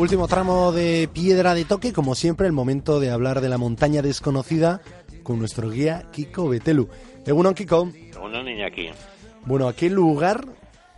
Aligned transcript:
Último 0.00 0.28
tramo 0.28 0.72
de 0.72 1.10
piedra 1.12 1.52
de 1.52 1.66
toque, 1.66 1.92
como 1.92 2.14
siempre, 2.14 2.46
el 2.46 2.54
momento 2.54 3.00
de 3.00 3.10
hablar 3.10 3.42
de 3.42 3.50
la 3.50 3.58
montaña 3.58 4.00
desconocida 4.00 4.80
con 5.22 5.38
nuestro 5.38 5.68
guía 5.68 6.04
Kiko 6.10 6.48
Betelu. 6.48 6.88
Egunon, 7.26 7.52
Kiko. 7.52 7.90
Egunon, 8.10 8.48
aquí. 8.62 8.88
Bueno, 9.44 9.68
¿a 9.68 9.76
qué 9.76 9.90
lugar, 9.90 10.40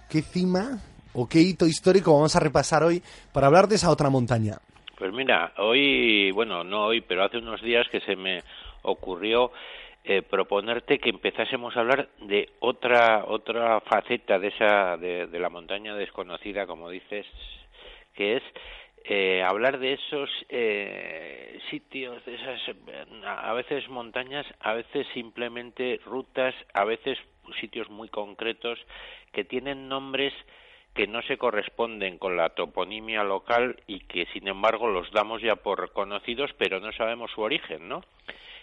qué 0.08 0.22
cima 0.22 0.78
o 1.14 1.28
qué 1.28 1.40
hito 1.40 1.66
histórico 1.66 2.14
vamos 2.14 2.36
a 2.36 2.40
repasar 2.40 2.84
hoy 2.84 3.02
para 3.32 3.48
hablar 3.48 3.66
de 3.66 3.74
esa 3.74 3.90
otra 3.90 4.08
montaña? 4.08 4.58
Pues 4.96 5.12
mira, 5.12 5.52
hoy, 5.58 6.30
bueno, 6.30 6.62
no 6.62 6.84
hoy, 6.84 7.00
pero 7.00 7.24
hace 7.24 7.38
unos 7.38 7.60
días 7.60 7.88
que 7.90 8.00
se 8.02 8.14
me 8.14 8.44
ocurrió 8.82 9.50
eh, 10.04 10.22
proponerte 10.22 10.98
que 10.98 11.10
empezásemos 11.10 11.76
a 11.76 11.80
hablar 11.80 12.08
de 12.22 12.50
otra 12.58 13.24
otra 13.26 13.80
faceta 13.82 14.38
de 14.40 14.48
esa 14.48 14.96
de, 14.96 15.38
la 15.38 15.48
montaña 15.48 15.94
desconocida, 15.94 16.66
como 16.66 16.90
dices, 16.90 17.24
que 18.14 18.36
es 18.36 18.42
eh, 19.04 19.44
hablar 19.46 19.78
de 19.78 19.92
esos 19.92 20.28
eh, 20.48 21.56
sitios, 21.70 22.24
de 22.24 22.34
esas 22.34 22.60
a 23.24 23.52
veces 23.52 23.88
montañas, 23.88 24.44
a 24.58 24.72
veces 24.72 25.06
simplemente 25.14 26.00
rutas, 26.04 26.54
a 26.74 26.84
veces 26.84 27.16
sitios 27.60 27.88
muy 27.88 28.08
concretos 28.08 28.80
que 29.32 29.44
tienen 29.44 29.88
nombres 29.88 30.32
que 30.94 31.06
no 31.06 31.22
se 31.22 31.38
corresponden 31.38 32.18
con 32.18 32.36
la 32.36 32.50
toponimia 32.50 33.22
local 33.22 33.76
y 33.86 34.00
que 34.00 34.26
sin 34.32 34.48
embargo 34.48 34.88
los 34.88 35.10
damos 35.12 35.40
ya 35.42 35.56
por 35.56 35.92
conocidos 35.92 36.50
pero 36.58 36.80
no 36.80 36.92
sabemos 36.92 37.30
su 37.30 37.40
origen, 37.40 37.88
¿no? 37.88 38.02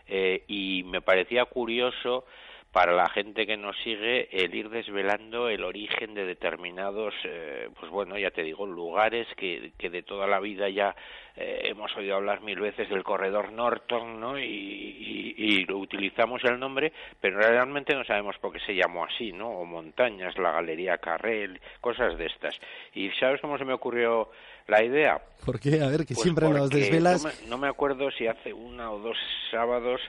Eh, 0.08 0.44
y 0.47 0.83
me 0.86 1.02
parecía 1.02 1.45
curioso 1.45 2.25
para 2.72 2.94
la 2.94 3.09
gente 3.09 3.48
que 3.48 3.58
nos 3.58 3.75
sigue 3.78 4.30
el 4.31 4.53
ir 4.53 4.70
desvelando 4.70 5.50
el 5.50 5.64
origen 5.64 6.14
de 6.14 6.25
determinados, 6.25 7.14
eh, 7.23 7.70
pues 7.80 7.92
bueno, 7.92 8.17
ya 8.17 8.30
te 8.30 8.44
digo, 8.44 8.66
lugares 8.67 9.28
que, 9.36 9.72
que 9.78 9.89
de 9.89 10.03
toda 10.03 10.28
la 10.28 10.39
vida 10.39 10.70
ya 10.70 10.95
eh, 11.36 11.70
hemos 11.70 11.95
oído 11.95 12.16
hablar 12.16 12.42
mil 12.42 12.59
veces 12.59 12.88
del 12.90 13.03
corredor 13.03 13.52
Norton, 13.52 14.20
¿no? 14.20 14.38
Y, 14.38 15.36
y, 15.38 15.72
utilizamos 15.72 16.44
el 16.44 16.59
nombre, 16.59 16.92
pero 17.20 17.40
realmente 17.40 17.95
no 17.95 18.03
sabemos 18.03 18.38
por 18.40 18.52
qué 18.53 18.59
se 18.59 18.75
llamó 18.75 19.06
así, 19.06 19.31
¿no? 19.31 19.50
O 19.50 19.66
montañas, 19.66 20.38
la 20.38 20.52
Galería 20.52 20.97
Carrel, 20.97 21.59
cosas 21.81 22.17
de 22.17 22.28
estas. 22.28 22.56
¿Y 22.94 23.09
sabes 23.12 23.42
cómo 23.42 23.58
se 23.58 23.66
me 23.66 23.73
ocurrió 23.73 24.30
la 24.67 24.84
idea? 24.84 25.22
¿Por 25.45 25.59
qué? 25.59 25.81
A 25.81 25.88
ver, 25.88 26.02
que 26.06 26.14
pues 26.14 26.22
siempre 26.22 26.50
nos 26.50 26.70
desvelas. 26.70 27.47
no 27.47 27.58
me 27.58 27.67
acuerdo 27.67 28.12
si 28.12 28.28
hace 28.28 28.53
una 28.53 28.92
o 28.92 29.00
dos 29.00 29.17
sábados 29.50 30.02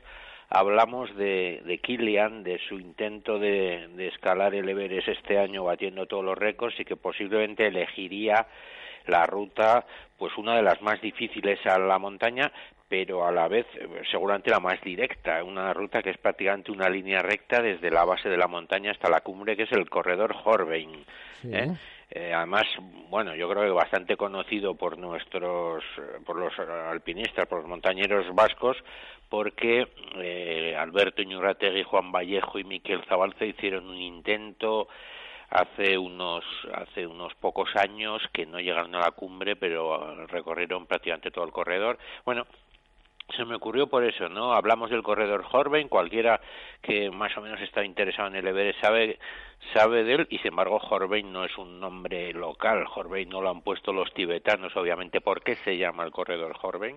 hablamos 0.50 1.14
de, 1.16 1.62
de 1.64 1.78
Kilian, 1.78 2.42
de 2.42 2.58
su 2.68 2.78
intento 2.78 3.38
de, 3.38 3.88
de 3.94 4.08
escalar 4.08 4.54
el 4.54 4.68
Everest 4.68 5.08
este 5.08 5.38
año 5.38 5.64
batiendo 5.64 6.06
todos 6.06 6.24
los 6.24 6.36
récords 6.36 6.78
y 6.80 6.84
que 6.84 6.96
posiblemente 6.96 7.66
elegiría 7.66 8.46
la 9.06 9.24
ruta 9.26 9.86
pues 10.18 10.36
una 10.36 10.56
de 10.56 10.62
las 10.62 10.82
más 10.82 11.00
difíciles 11.00 11.64
a 11.66 11.78
la 11.78 11.98
montaña 11.98 12.52
pero 12.90 13.24
a 13.24 13.30
la 13.30 13.46
vez 13.46 13.66
seguramente 14.10 14.50
la 14.50 14.58
más 14.58 14.80
directa, 14.80 15.44
una 15.44 15.72
ruta 15.72 16.02
que 16.02 16.10
es 16.10 16.18
prácticamente 16.18 16.72
una 16.72 16.88
línea 16.88 17.22
recta 17.22 17.62
desde 17.62 17.88
la 17.88 18.04
base 18.04 18.28
de 18.28 18.36
la 18.36 18.48
montaña 18.48 18.90
hasta 18.90 19.08
la 19.08 19.20
cumbre, 19.20 19.56
que 19.56 19.62
es 19.62 19.72
el 19.72 19.88
corredor 19.88 20.34
Horbein. 20.44 21.04
¿eh? 21.44 21.70
Eh, 22.10 22.32
además, 22.34 22.64
bueno, 23.08 23.36
yo 23.36 23.48
creo 23.48 23.62
que 23.62 23.70
bastante 23.70 24.16
conocido 24.16 24.74
por 24.74 24.98
nuestros, 24.98 25.84
por 26.26 26.34
los 26.34 26.52
alpinistas, 26.58 27.46
por 27.46 27.60
los 27.60 27.68
montañeros 27.68 28.26
vascos, 28.34 28.76
porque 29.30 29.88
eh, 30.16 30.76
Alberto 30.76 31.22
Iñurrategui, 31.22 31.84
Juan 31.84 32.12
Vallejo 32.12 32.58
y 32.58 32.64
Miquel 32.64 33.02
Zabalza 33.04 33.46
hicieron 33.46 33.88
un 33.88 33.96
intento 33.96 34.88
hace 35.48 35.96
unos 35.96 36.44
hace 36.74 37.06
unos 37.06 37.34
pocos 37.36 37.74
años 37.76 38.22
que 38.32 38.44
no 38.46 38.60
llegaron 38.60 38.94
a 38.94 39.00
la 39.00 39.10
cumbre 39.12 39.56
pero 39.56 40.26
recorrieron 40.26 40.86
prácticamente 40.86 41.32
todo 41.32 41.44
el 41.44 41.50
corredor 41.50 41.98
bueno 42.24 42.46
se 43.36 43.44
me 43.44 43.54
ocurrió 43.54 43.86
por 43.86 44.04
eso, 44.04 44.28
¿no? 44.28 44.52
Hablamos 44.52 44.90
del 44.90 45.02
corredor 45.02 45.44
Horbein, 45.50 45.88
cualquiera 45.88 46.40
que 46.82 47.10
más 47.10 47.36
o 47.36 47.40
menos 47.40 47.60
está 47.60 47.84
interesado 47.84 48.28
en 48.28 48.36
el 48.36 48.46
Everest 48.46 48.80
sabe, 48.80 49.18
sabe 49.72 50.04
de 50.04 50.14
él, 50.14 50.26
y 50.30 50.38
sin 50.38 50.48
embargo 50.48 50.78
Horbein 50.78 51.32
no 51.32 51.44
es 51.44 51.56
un 51.58 51.80
nombre 51.80 52.32
local, 52.32 52.84
Horbein 52.92 53.28
no 53.28 53.40
lo 53.40 53.50
han 53.50 53.62
puesto 53.62 53.92
los 53.92 54.12
tibetanos, 54.14 54.76
obviamente. 54.76 55.20
¿Por 55.20 55.42
qué 55.42 55.54
se 55.56 55.76
llama 55.76 56.04
el 56.04 56.10
corredor 56.10 56.56
Horbein? 56.60 56.96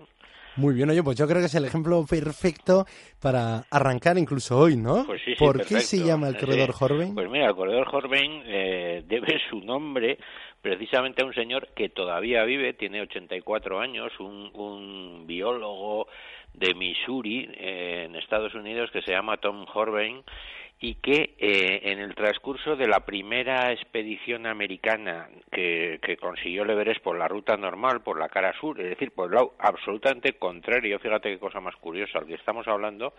Muy 0.56 0.74
bien, 0.74 0.88
oye, 0.88 1.02
pues 1.02 1.16
yo 1.16 1.26
creo 1.26 1.40
que 1.40 1.46
es 1.46 1.54
el 1.54 1.64
ejemplo 1.64 2.04
perfecto 2.08 2.86
para 3.20 3.64
arrancar 3.70 4.16
incluso 4.18 4.56
hoy, 4.58 4.76
¿no? 4.76 5.04
Pues 5.04 5.20
sí, 5.24 5.34
¿Por 5.36 5.64
qué 5.66 5.80
se 5.80 5.98
llama 5.98 6.28
el 6.28 6.36
corredor 6.36 6.70
Horbein? 6.78 7.14
Pues 7.14 7.28
mira, 7.28 7.48
el 7.48 7.54
corredor 7.56 7.88
Horbein 7.92 8.42
eh, 8.46 9.02
debe 9.08 9.40
su 9.50 9.60
nombre 9.60 10.18
precisamente 10.60 11.22
a 11.22 11.26
un 11.26 11.34
señor 11.34 11.68
que 11.74 11.88
todavía 11.88 12.44
vive, 12.44 12.72
tiene 12.72 13.02
84 13.02 13.80
años, 13.80 14.12
un, 14.20 14.50
un 14.54 15.26
biólogo 15.26 16.06
de 16.54 16.72
Missouri, 16.74 17.50
eh, 17.54 18.04
en 18.06 18.16
Estados 18.16 18.54
Unidos, 18.54 18.90
que 18.92 19.02
se 19.02 19.10
llama 19.10 19.36
Tom 19.38 19.66
Horbein, 19.74 20.22
y 20.84 20.96
que 20.96 21.34
eh, 21.38 21.80
en 21.84 21.98
el 21.98 22.14
transcurso 22.14 22.76
de 22.76 22.86
la 22.86 23.06
primera 23.06 23.72
expedición 23.72 24.46
americana 24.46 25.30
que, 25.50 25.98
consiguió 26.20 26.62
el 26.64 27.00
por 27.00 27.16
la 27.16 27.26
ruta 27.26 27.56
normal, 27.56 28.02
por 28.02 28.18
la 28.18 28.28
cara 28.28 28.52
sur, 28.60 28.78
es 28.78 28.90
decir, 28.90 29.10
por 29.12 29.30
el 29.30 29.36
lado 29.36 29.54
absolutamente 29.58 30.34
contrario, 30.34 30.98
fíjate 30.98 31.30
qué 31.30 31.38
cosa 31.38 31.58
más 31.58 31.74
curiosa, 31.76 32.18
al 32.18 32.26
que 32.26 32.34
estamos 32.34 32.68
hablando, 32.68 33.14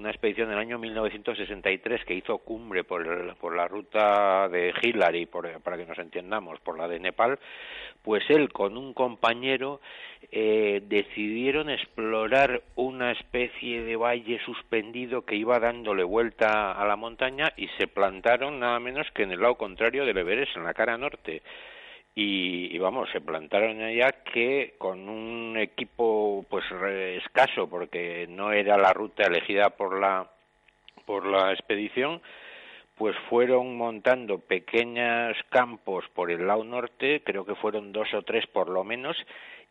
una 0.00 0.10
expedición 0.10 0.48
del 0.48 0.58
año 0.58 0.78
1963 0.78 2.04
que 2.04 2.14
hizo 2.14 2.38
cumbre 2.38 2.84
por, 2.84 3.36
por 3.36 3.54
la 3.54 3.68
ruta 3.68 4.48
de 4.48 4.72
Hillary, 4.82 5.26
para 5.26 5.76
que 5.76 5.86
nos 5.86 5.98
entendamos, 5.98 6.58
por 6.60 6.78
la 6.78 6.88
de 6.88 6.98
Nepal, 6.98 7.38
pues 8.02 8.24
él 8.30 8.50
con 8.50 8.78
un 8.78 8.94
compañero 8.94 9.80
eh, 10.32 10.82
decidieron 10.86 11.68
explorar 11.68 12.62
una 12.76 13.12
especie 13.12 13.82
de 13.82 13.96
valle 13.96 14.40
suspendido 14.44 15.26
que 15.26 15.36
iba 15.36 15.60
dándole 15.60 16.02
vuelta 16.02 16.72
a 16.72 16.86
la 16.86 16.96
montaña 16.96 17.52
y 17.56 17.68
se 17.78 17.86
plantaron 17.86 18.58
nada 18.58 18.80
menos 18.80 19.06
que 19.12 19.24
en 19.24 19.32
el 19.32 19.40
lado 19.40 19.56
contrario 19.56 20.06
del 20.06 20.16
Everest, 20.16 20.56
en 20.56 20.64
la 20.64 20.74
cara 20.74 20.96
norte 20.96 21.42
y, 22.14 22.76
vamos 22.78 23.08
se 23.10 23.20
plantaron 23.20 23.80
allá 23.82 24.10
que 24.32 24.74
con 24.78 25.08
un 25.08 25.56
equipo 25.56 26.44
pues 26.48 26.64
escaso 26.72 27.68
porque 27.68 28.26
no 28.28 28.52
era 28.52 28.76
la 28.76 28.92
ruta 28.92 29.24
elegida 29.24 29.70
por 29.70 29.98
la 29.98 30.28
por 31.06 31.26
la 31.26 31.52
expedición 31.52 32.20
pues 32.96 33.16
fueron 33.28 33.76
montando 33.76 34.38
pequeños 34.38 35.36
campos 35.50 36.04
por 36.14 36.30
el 36.30 36.46
lado 36.46 36.64
norte 36.64 37.22
creo 37.24 37.44
que 37.44 37.54
fueron 37.54 37.92
dos 37.92 38.12
o 38.14 38.22
tres 38.22 38.46
por 38.46 38.68
lo 38.68 38.82
menos 38.82 39.16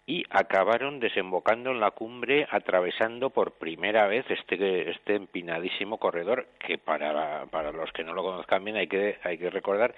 y 0.05 0.23
acabaron 0.29 0.99
desembocando 0.99 1.71
en 1.71 1.79
la 1.79 1.91
cumbre 1.91 2.47
atravesando 2.49 3.31
por 3.31 3.53
primera 3.53 4.07
vez 4.07 4.25
este 4.29 4.89
este 4.89 5.15
empinadísimo 5.15 5.97
corredor 5.97 6.47
que 6.59 6.77
para 6.77 7.45
para 7.47 7.71
los 7.71 7.91
que 7.91 8.03
no 8.03 8.13
lo 8.13 8.23
conozcan 8.23 8.63
bien 8.63 8.77
hay 8.77 8.87
que 8.87 9.17
hay 9.23 9.37
que 9.37 9.49
recordar 9.49 9.93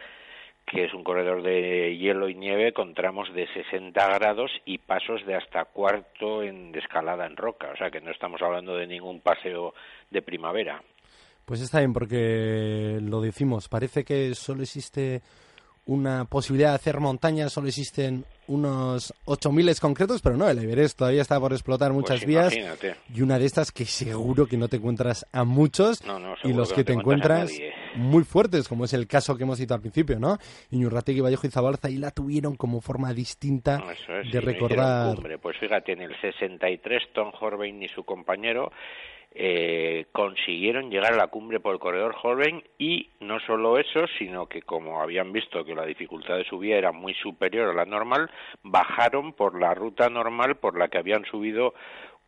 que 0.71 0.85
es 0.85 0.93
un 0.93 1.03
corredor 1.03 1.43
de 1.43 1.97
hielo 1.97 2.29
y 2.29 2.35
nieve 2.35 2.71
con 2.71 2.93
tramos 2.93 3.31
de 3.33 3.45
60 3.53 4.07
grados 4.19 4.51
y 4.65 4.77
pasos 4.77 5.25
de 5.25 5.35
hasta 5.35 5.65
cuarto 5.65 6.43
en 6.43 6.71
de 6.71 6.79
escalada 6.79 7.25
en 7.25 7.35
roca, 7.35 7.71
o 7.73 7.77
sea 7.77 7.91
que 7.91 7.99
no 7.99 8.09
estamos 8.09 8.41
hablando 8.41 8.75
de 8.77 8.87
ningún 8.87 9.19
paseo 9.19 9.73
de 10.09 10.21
primavera. 10.21 10.81
Pues 11.43 11.59
está 11.59 11.79
bien 11.79 11.91
porque 11.91 12.99
lo 13.01 13.19
decimos, 13.19 13.67
parece 13.67 14.05
que 14.05 14.33
solo 14.33 14.61
existe 14.61 15.21
una 15.87 16.25
posibilidad 16.25 16.69
de 16.69 16.75
hacer 16.75 16.99
montañas, 17.01 17.51
solo 17.51 17.67
existen 17.67 18.23
unos 18.47 19.13
8.000 19.25 19.79
concretos, 19.79 20.21
pero 20.21 20.37
no, 20.37 20.49
el 20.49 20.59
Everest 20.59 20.97
todavía 20.97 21.21
está 21.21 21.39
por 21.39 21.51
explotar 21.51 21.91
muchas 21.91 22.23
pues 22.23 22.27
vías. 22.27 22.53
Y 23.13 23.21
una 23.21 23.39
de 23.39 23.45
estas 23.45 23.71
que 23.73 23.85
seguro 23.85 24.45
que 24.45 24.57
no 24.57 24.69
te 24.69 24.77
encuentras 24.77 25.25
a 25.33 25.43
muchos 25.43 26.01
y 26.43 26.53
los 26.53 26.71
que, 26.71 26.85
te, 26.85 26.93
encuentras 26.93 27.51
muy 27.95 28.23
fuertes, 28.23 28.67
como 28.67 28.85
es 28.85 28.93
el 28.93 29.07
caso 29.07 29.37
que 29.37 29.43
hemos 29.43 29.57
citado 29.57 29.75
al 29.75 29.81
principio, 29.81 30.19
¿no? 30.19 30.37
Iñurrategui, 30.71 31.21
Vallejo 31.21 31.47
y 31.47 31.51
Zabalza 31.51 31.89
y 31.89 31.97
la 31.97 32.11
tuvieron 32.11 32.55
como 32.55 32.81
forma 32.81 33.13
distinta 33.13 33.83
de 34.31 34.41
recordar. 34.41 35.17
Pues 35.41 35.57
fíjate, 35.57 35.93
en 35.93 36.01
el 36.01 36.19
63 36.19 37.13
Tom 37.13 37.31
Horvain 37.39 37.81
y 37.81 37.87
su 37.87 38.03
compañero 38.03 38.71
eh, 39.33 40.07
consiguieron 40.11 40.89
llegar 40.89 41.13
a 41.13 41.17
la 41.17 41.27
cumbre 41.27 41.61
por 41.61 41.73
el 41.73 41.79
corredor 41.79 42.13
joven 42.13 42.63
y 42.77 43.11
no 43.21 43.39
solo 43.39 43.77
eso, 43.77 44.05
sino 44.19 44.47
que 44.47 44.61
como 44.61 45.01
habían 45.01 45.31
visto 45.31 45.63
que 45.63 45.73
la 45.73 45.85
dificultad 45.85 46.35
de 46.35 46.43
subida 46.43 46.75
era 46.75 46.91
muy 46.91 47.13
superior 47.13 47.69
a 47.69 47.73
la 47.73 47.85
normal, 47.85 48.29
bajaron 48.61 49.31
por 49.31 49.57
la 49.57 49.73
ruta 49.73 50.09
normal 50.09 50.55
por 50.57 50.77
la 50.77 50.89
que 50.89 50.97
habían 50.97 51.23
subido 51.23 51.73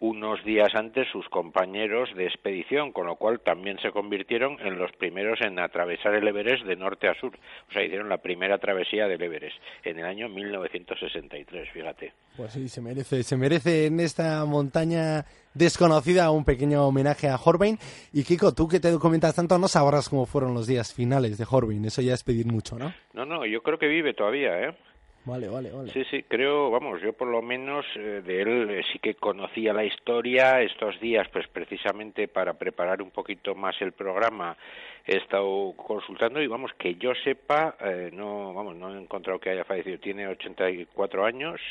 unos 0.03 0.43
días 0.43 0.75
antes 0.75 1.07
sus 1.13 1.29
compañeros 1.29 2.09
de 2.17 2.25
expedición, 2.25 2.91
con 2.91 3.07
lo 3.07 3.15
cual 3.15 3.39
también 3.39 3.79
se 3.79 3.91
convirtieron 3.91 4.57
en 4.59 4.77
los 4.77 4.91
primeros 4.91 5.39
en 5.39 5.57
atravesar 5.59 6.13
el 6.13 6.27
Everest 6.27 6.65
de 6.65 6.75
norte 6.75 7.07
a 7.07 7.13
sur. 7.13 7.31
O 7.69 7.71
sea, 7.71 7.85
hicieron 7.85 8.09
la 8.09 8.17
primera 8.17 8.57
travesía 8.57 9.07
del 9.07 9.23
Everest 9.23 9.55
en 9.85 9.99
el 9.99 10.05
año 10.05 10.27
1963, 10.27 11.69
fíjate. 11.69 12.11
Pues 12.35 12.51
sí, 12.51 12.67
se 12.67 12.81
merece, 12.81 13.23
se 13.23 13.37
merece 13.37 13.85
en 13.85 14.01
esta 14.01 14.43
montaña 14.43 15.23
desconocida 15.53 16.31
un 16.31 16.43
pequeño 16.43 16.85
homenaje 16.85 17.29
a 17.29 17.37
Horbein. 17.37 17.77
Y 18.11 18.25
Kiko, 18.25 18.53
tú 18.53 18.67
que 18.67 18.81
te 18.81 18.91
documentas 18.91 19.35
tanto, 19.35 19.57
no 19.57 19.69
sabrás 19.69 20.09
cómo 20.09 20.25
fueron 20.25 20.53
los 20.53 20.67
días 20.67 20.93
finales 20.93 21.37
de 21.37 21.45
Horbein. 21.49 21.85
Eso 21.85 22.01
ya 22.01 22.13
es 22.13 22.25
pedir 22.25 22.45
mucho, 22.45 22.77
¿no? 22.77 22.93
No, 23.13 23.25
no, 23.25 23.45
yo 23.45 23.61
creo 23.63 23.79
que 23.79 23.87
vive 23.87 24.13
todavía, 24.13 24.67
¿eh? 24.67 24.75
Vale, 25.25 25.47
vale, 25.47 25.71
vale. 25.71 25.91
Sí, 25.93 26.03
sí, 26.11 26.23
creo, 26.23 26.69
vamos, 26.69 27.01
yo 27.01 27.13
por 27.13 27.29
lo 27.29 27.41
menos 27.41 27.85
eh, 27.95 28.21
de 28.25 28.41
él 28.41 28.69
eh, 28.69 28.83
sí 28.91 28.99
que 28.99 29.15
conocía 29.15 29.71
la 29.71 29.85
historia 29.85 30.61
estos 30.61 30.99
días, 30.99 31.29
pues 31.31 31.47
precisamente 31.47 32.27
para 32.27 32.55
preparar 32.55 33.01
un 33.01 33.09
poquito 33.11 33.55
más 33.55 33.81
el 33.81 33.93
programa 33.93 34.57
he 35.05 35.15
estado 35.17 35.73
consultando 35.77 36.41
y 36.41 36.47
vamos, 36.47 36.71
que 36.77 36.95
yo 36.95 37.13
sepa, 37.23 37.77
eh, 37.79 38.09
no, 38.11 38.53
vamos, 38.53 38.75
no 38.75 38.93
he 38.93 39.01
encontrado 39.01 39.39
que 39.39 39.51
haya 39.51 39.63
fallecido. 39.63 39.97
Tiene 39.99 40.27
84 40.27 41.25
años 41.25 41.61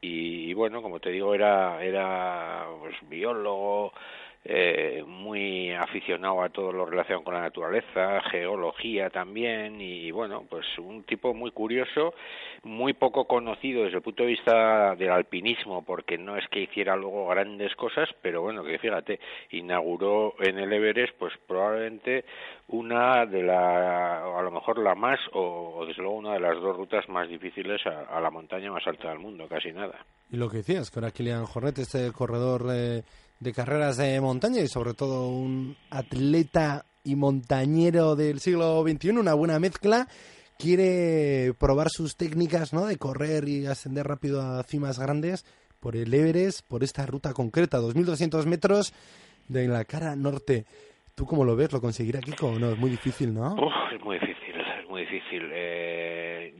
y, 0.00 0.50
y 0.50 0.54
bueno, 0.54 0.80
como 0.80 1.00
te 1.00 1.10
digo, 1.10 1.34
era, 1.34 1.84
era 1.84 2.66
pues, 2.80 2.94
biólogo, 3.08 3.92
eh, 4.46 5.02
muy 5.06 5.72
aficionado 5.72 6.42
a 6.42 6.50
todo 6.50 6.70
lo 6.70 6.84
relacionado 6.84 7.24
con 7.24 7.34
la 7.34 7.40
naturaleza, 7.40 8.20
geología 8.30 9.08
también 9.08 9.80
y 9.80 10.10
bueno, 10.10 10.44
pues 10.48 10.66
un 10.78 11.04
tipo 11.04 11.32
muy 11.32 11.50
curioso, 11.50 12.12
muy 12.62 12.92
poco 12.92 13.26
conocido 13.26 13.84
desde 13.84 13.96
el 13.96 14.02
punto 14.02 14.22
de 14.22 14.30
vista 14.30 14.94
del 14.96 15.10
alpinismo 15.10 15.82
porque 15.82 16.18
no 16.18 16.36
es 16.36 16.46
que 16.48 16.60
hiciera 16.60 16.94
luego 16.94 17.28
grandes 17.28 17.74
cosas, 17.74 18.08
pero 18.20 18.42
bueno, 18.42 18.62
que 18.62 18.78
fíjate, 18.78 19.18
inauguró 19.50 20.34
en 20.40 20.58
el 20.58 20.72
Everest 20.72 21.14
pues 21.18 21.32
probablemente 21.46 22.24
una 22.68 23.26
de 23.26 23.42
la, 23.42 24.38
a 24.38 24.42
lo 24.42 24.50
mejor 24.50 24.78
la 24.78 24.94
más 24.94 25.20
o, 25.32 25.84
desde 25.86 26.02
luego 26.02 26.18
una 26.18 26.34
de 26.34 26.40
las 26.40 26.60
dos 26.60 26.76
rutas 26.76 27.08
más 27.08 27.28
difíciles 27.28 27.80
a, 27.86 28.20
la 28.20 28.30
montaña 28.30 28.70
más 28.70 28.86
alta 28.86 29.08
del 29.08 29.18
mundo, 29.18 29.46
casi 29.48 29.72
nada. 29.72 30.04
Y 30.30 30.36
lo 30.36 30.48
que 30.48 30.58
decías, 30.58 30.90
que 30.90 30.98
ahora 30.98 31.12
Kilian 31.12 31.44
Jornet, 31.44 31.78
este 31.78 32.10
corredor 32.12 32.66
eh, 32.72 33.02
de 33.40 33.52
carreras 33.52 33.96
de 33.96 34.20
montaña 34.20 34.60
y 34.60 34.68
sobre 34.68 34.94
todo 34.94 35.28
un 35.28 35.76
atleta 35.90 36.86
y 37.02 37.16
montañero 37.16 38.16
del 38.16 38.40
siglo 38.40 38.82
XXI, 38.82 39.10
una 39.10 39.34
buena 39.34 39.58
mezcla. 39.58 40.08
Quiere 40.58 41.52
probar 41.58 41.90
sus 41.90 42.16
técnicas 42.16 42.72
¿no? 42.72 42.86
de 42.86 42.96
correr 42.96 43.48
y 43.48 43.66
ascender 43.66 44.06
rápido 44.06 44.40
a 44.40 44.62
cimas 44.62 44.98
grandes 44.98 45.44
por 45.80 45.96
el 45.96 46.14
Everest, 46.14 46.66
por 46.66 46.82
esta 46.82 47.04
ruta 47.04 47.32
concreta, 47.32 47.78
2.200 47.78 48.46
metros 48.46 48.94
de 49.48 49.68
la 49.68 49.84
cara 49.84 50.16
norte. 50.16 50.64
¿Tú 51.14 51.26
cómo 51.26 51.44
lo 51.44 51.56
ves? 51.56 51.72
¿Lo 51.72 51.80
conseguirá 51.80 52.20
Kiko 52.20 52.58
no? 52.58 52.70
Es 52.70 52.78
muy 52.78 52.90
difícil, 52.90 53.34
¿no? 53.34 53.56
es 53.92 54.02
muy 54.02 54.18
difícil, 54.18 54.54
es 54.80 54.88
muy 54.88 55.02
difícil. 55.02 55.50
Eh 55.52 56.03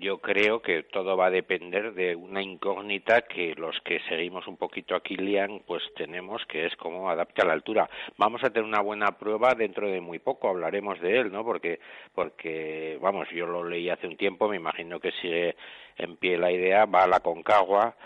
yo 0.05 0.19
creo 0.19 0.61
que 0.61 0.83
todo 0.83 1.17
va 1.17 1.27
a 1.27 1.31
depender 1.31 1.95
de 1.95 2.15
una 2.15 2.43
incógnita 2.43 3.23
que 3.23 3.55
los 3.55 3.75
que 3.81 4.01
seguimos 4.01 4.47
un 4.47 4.59
poquito 4.59 4.95
a 4.95 5.03
Kilian 5.03 5.63
pues 5.67 5.83
tenemos 5.97 6.45
que 6.45 6.67
es 6.67 6.77
cómo 6.77 7.09
adapta 7.09 7.43
a 7.43 7.47
la 7.47 7.55
altura. 7.55 7.89
Vamos 8.19 8.45
a 8.45 8.51
tener 8.51 8.69
una 8.69 8.83
buena 8.83 9.13
prueba 9.19 9.55
dentro 9.55 9.89
de 9.89 10.03
muy 10.03 10.19
poco, 10.19 10.51
hablaremos 10.51 11.01
de 11.01 11.21
él, 11.21 11.33
¿no? 11.33 11.43
Porque 11.43 11.81
porque 12.15 12.99
vamos, 13.01 13.31
yo 13.31 13.47
lo 13.47 13.65
leí 13.65 13.89
hace 13.89 14.07
un 14.07 14.19
tiempo, 14.19 14.47
me 14.47 14.57
imagino 14.57 15.01
que 15.01 15.11
sigue 15.23 15.57
en 15.97 16.17
pie 16.17 16.37
la 16.37 16.53
idea, 16.53 16.85
va 16.85 17.05
a 17.05 17.09
la 17.09 17.21
Concagua 17.21 17.97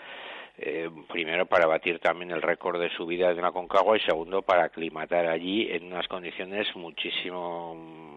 eh, 0.57 0.89
primero 1.09 1.47
para 1.47 1.67
batir 1.67 1.99
también 1.99 2.31
el 2.31 2.41
récord 2.41 2.79
de 2.79 2.89
subida 2.91 3.33
de 3.33 3.41
la 3.41 3.51
Concagua 3.51 3.97
y 3.97 4.01
segundo 4.01 4.41
para 4.41 4.65
aclimatar 4.65 5.27
allí 5.27 5.67
en 5.69 5.87
unas 5.87 6.07
condiciones 6.07 6.73
muchísimo 6.77 8.08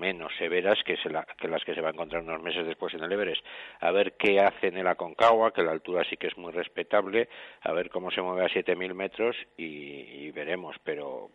menos 0.00 0.32
severas 0.38 0.78
que, 0.84 0.96
que 0.96 1.48
las 1.48 1.64
que 1.64 1.74
se 1.74 1.80
va 1.80 1.88
a 1.88 1.92
encontrar 1.92 2.22
unos 2.22 2.42
meses 2.42 2.66
después 2.66 2.94
en 2.94 3.04
el 3.04 3.12
Everest. 3.12 3.44
A 3.80 3.90
ver 3.92 4.14
qué 4.16 4.40
hacen 4.40 4.76
en 4.76 4.84
la 4.84 4.94
Concagua, 4.94 5.52
que 5.52 5.62
la 5.62 5.72
altura 5.72 6.02
sí 6.08 6.16
que 6.16 6.28
es 6.28 6.36
muy 6.38 6.52
respetable, 6.52 7.28
a 7.60 7.72
ver 7.72 7.90
cómo 7.90 8.10
se 8.10 8.22
mueve 8.22 8.44
a 8.44 8.48
7.000 8.48 8.94
metros 8.94 9.36
y, 9.56 10.30
veremos, 10.32 10.76
pero... 10.82 11.30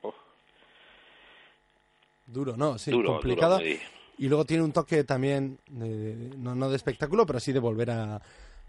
Duro, 2.25 2.57
¿no? 2.57 2.79
Sí, 2.79 2.91
complicado. 2.91 3.61
y 3.61 4.27
luego 4.27 4.45
tiene 4.45 4.63
un 4.63 4.73
toque 4.73 5.03
también, 5.03 5.59
no, 5.69 6.55
no 6.55 6.69
de 6.69 6.75
espectáculo, 6.75 7.25
pero 7.25 7.39
sí 7.39 7.53
de 7.53 7.59
volver 7.59 7.91
a, 7.91 8.19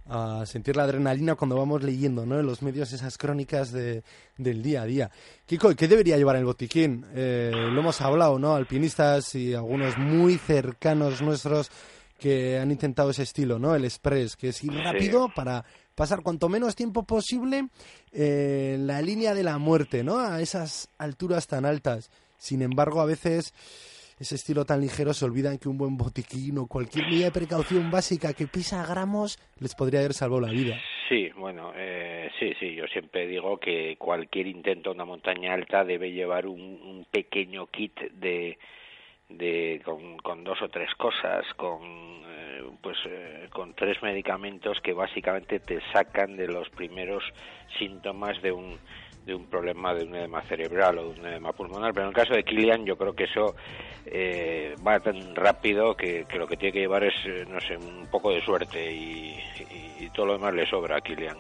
a 0.09 0.45
sentir 0.47 0.77
la 0.77 0.85
adrenalina 0.85 1.35
cuando 1.35 1.57
vamos 1.57 1.83
leyendo 1.83 2.25
¿no? 2.25 2.39
en 2.39 2.47
los 2.47 2.63
medios 2.63 2.93
esas 2.93 3.19
crónicas 3.19 3.73
de, 3.73 4.03
del 4.37 4.63
día 4.63 4.83
a 4.83 4.87
día. 4.87 5.11
Kiko, 5.47 5.75
¿qué 5.75 5.89
debería 5.89 6.17
llevar 6.17 6.37
el 6.37 6.45
botiquín? 6.45 7.05
Eh, 7.15 7.51
lo 7.53 7.81
hemos 7.81 8.01
hablado, 8.01 8.39
¿no? 8.39 8.55
Alpinistas 8.55 9.35
y 9.35 9.55
algunos 9.55 9.99
muy 9.99 10.39
cercanos 10.39 11.23
nuestros 11.23 11.71
que 12.19 12.59
han 12.59 12.71
intentado 12.71 13.11
ese 13.11 13.25
estilo, 13.25 13.59
¿no? 13.59 13.75
El 13.75 13.85
express, 13.85 14.37
que 14.37 14.49
es 14.49 14.65
ir 14.65 14.73
rápido 14.73 15.29
para 15.35 15.65
pasar 15.95 16.23
cuanto 16.23 16.49
menos 16.49 16.75
tiempo 16.75 17.03
posible 17.03 17.69
en 18.13 18.87
la 18.87 19.03
línea 19.03 19.35
de 19.35 19.43
la 19.43 19.59
muerte, 19.59 20.03
¿no? 20.03 20.19
A 20.19 20.41
esas 20.41 20.89
alturas 20.99 21.47
tan 21.47 21.65
altas. 21.65 22.11
Sin 22.39 22.63
embargo, 22.63 23.01
a 23.01 23.07
veces 23.07 23.53
ese 24.19 24.35
estilo 24.37 24.65
tan 24.65 24.81
ligero 24.81 25.13
se 25.13 25.25
olvidan 25.25 25.59
que 25.59 25.69
un 25.69 25.77
buen 25.77 25.97
botiquín 25.97 26.59
o 26.59 26.67
cualquier 26.67 27.07
medida 27.07 27.27
de 27.27 27.33
precaución 27.33 27.91
básica 27.91 28.33
que 28.33 28.47
pisa 28.47 28.87
gramos 28.87 29.39
les 29.61 29.75
podría 29.75 30.01
haber 30.01 30.15
salvado 30.15 30.41
la 30.41 30.53
vida. 30.53 30.81
Sí, 31.09 31.31
bueno, 31.37 31.73
eh, 31.77 32.31
sí, 32.39 32.55
sí, 32.59 32.75
yo 32.75 32.87
siempre 32.87 33.27
digo 33.27 33.59
que 33.59 33.97
cualquier 33.97 34.47
intento 34.47 34.91
a 34.91 34.95
una 34.95 35.05
montaña 35.05 35.53
alta 35.55 35.85
debe 35.85 36.13
llevar 36.13 36.47
un, 36.47 37.07
pequeño 37.11 37.67
kit 37.67 37.95
de, 38.13 38.59
de 39.29 39.81
con, 39.85 40.17
con, 40.19 40.43
dos 40.43 40.61
o 40.63 40.69
tres 40.69 40.93
cosas, 40.95 41.45
con 41.55 41.83
eh, 41.85 42.63
pues 42.83 42.97
eh, 43.07 43.49
con 43.53 43.75
tres 43.75 44.03
medicamentos 44.03 44.81
que 44.81 44.93
básicamente 44.93 45.61
te 45.61 45.81
sacan 45.93 46.37
de 46.37 46.49
los 46.49 46.69
primeros 46.71 47.23
síntomas 47.79 48.41
de 48.43 48.53
un 48.53 48.79
de 49.27 49.35
un 49.35 49.47
problema 49.47 49.93
de 49.93 50.05
un 50.05 50.15
edema 50.15 50.41
cerebral 50.43 50.99
o 50.99 51.13
de 51.13 51.21
un 51.21 51.27
edema 51.27 51.53
pulmonar, 51.53 51.93
pero 51.93 52.07
en 52.07 52.11
el 52.11 52.15
caso 52.15 52.33
de 52.33 52.45
Kilian 52.45 52.87
yo 52.87 52.97
creo 52.97 53.13
que 53.13 53.25
eso 53.25 53.57
eh, 54.07 54.77
va 54.87 55.01
tan 55.01 55.35
rápido 55.35 55.97
que, 55.97 56.25
lo 56.39 56.47
que 56.47 56.57
tiene 56.57 56.73
que 56.73 56.79
llevar 56.79 57.03
es, 57.03 57.15
eh, 57.27 57.45
no 57.49 57.61
sé, 57.61 57.77
un 57.77 58.07
poco 58.07 58.31
de 58.31 58.41
suerte 58.41 58.95
y, 58.95 59.37
todo 60.15 60.27
lo 60.27 60.33
demás 60.35 60.55
le 60.55 60.65
sobra 60.67 60.97
a 60.97 61.01
Kilian. 61.01 61.37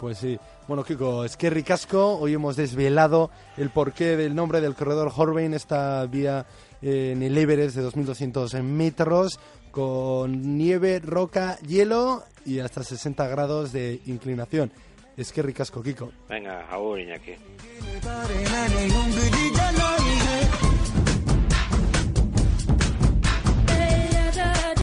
Pues 0.00 0.18
sí. 0.18 0.36
Bueno, 0.66 0.82
Kiko, 0.82 1.24
es 1.24 1.36
que 1.36 1.50
ricasco. 1.50 2.18
Hoy 2.18 2.34
hemos 2.34 2.56
desvelado 2.56 3.30
el 3.56 3.70
porqué 3.70 4.16
del 4.16 4.34
nombre 4.34 4.60
del 4.60 4.74
corredor 4.74 5.12
Horvain, 5.14 5.54
esta 5.54 6.04
vía 6.06 6.46
eh, 6.82 7.12
en 7.12 7.22
el 7.22 7.36
Everest 7.36 7.76
de 7.76 7.84
2.200 7.84 8.60
metros, 8.62 9.38
con 9.70 10.56
nieve, 10.56 11.00
roca, 11.00 11.58
hielo 11.60 12.24
y 12.44 12.58
hasta 12.58 12.82
60 12.82 13.28
grados 13.28 13.72
de 13.72 14.00
inclinación. 14.06 14.72
Es 15.18 15.32
que 15.32 15.42
ricasco, 15.42 15.82
Kiko. 15.82 16.12
Venga, 16.28 16.64
agur, 16.70 17.00
Iñaki. 17.00 17.34